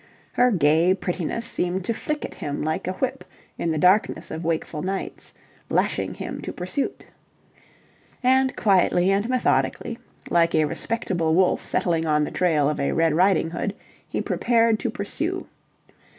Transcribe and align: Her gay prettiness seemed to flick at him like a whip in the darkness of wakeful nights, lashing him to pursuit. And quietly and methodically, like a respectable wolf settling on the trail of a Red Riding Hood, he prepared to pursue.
Her 0.31 0.49
gay 0.49 0.95
prettiness 0.95 1.45
seemed 1.45 1.85
to 1.85 1.93
flick 1.93 2.25
at 2.25 2.33
him 2.33 2.63
like 2.63 2.87
a 2.87 2.93
whip 2.93 3.23
in 3.59 3.69
the 3.69 3.77
darkness 3.77 4.31
of 4.31 4.43
wakeful 4.43 4.81
nights, 4.81 5.31
lashing 5.69 6.15
him 6.15 6.41
to 6.41 6.51
pursuit. 6.51 7.05
And 8.23 8.55
quietly 8.55 9.11
and 9.11 9.29
methodically, 9.29 9.99
like 10.31 10.55
a 10.55 10.65
respectable 10.65 11.35
wolf 11.35 11.67
settling 11.67 12.07
on 12.07 12.23
the 12.23 12.31
trail 12.31 12.67
of 12.67 12.79
a 12.79 12.93
Red 12.93 13.13
Riding 13.13 13.51
Hood, 13.51 13.75
he 14.09 14.21
prepared 14.21 14.79
to 14.79 14.89
pursue. 14.89 15.45